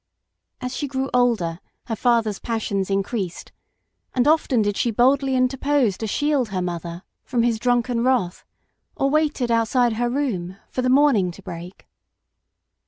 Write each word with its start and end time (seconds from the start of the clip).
As 0.61 0.75
she 0.75 0.87
grew 0.87 1.11
older 1.13 1.59
her 1.85 1.95
father's 1.95 2.39
passions 2.39 2.89
increased, 2.89 3.51
and 4.15 4.27
often 4.27 4.63
did 4.63 4.75
she 4.75 4.89
boldly 4.89 5.35
interpose 5.35 5.95
to 5.99 6.07
shield 6.07 6.49
her 6.49 6.59
mother 6.59 6.89
1 6.89 6.89
4 6.89 6.89
MRS. 6.89 7.01
SHELLEY. 7.01 7.29
from 7.29 7.43
his 7.43 7.59
drunken 7.59 8.03
wrath, 8.03 8.43
or 8.95 9.11
waited 9.11 9.51
outside 9.51 9.93
her 9.93 10.09
room 10.09 10.57
for 10.71 10.81
the 10.81 10.89
morning 10.89 11.29
to 11.29 11.43
break. 11.43 11.87